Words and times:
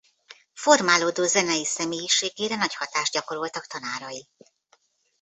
Formálódó 0.53 1.23
zenei 1.23 1.65
személyiségére 1.65 2.55
nagy 2.55 2.73
hatást 2.75 3.11
gyakoroltak 3.11 3.65
tanárai. 3.67 4.27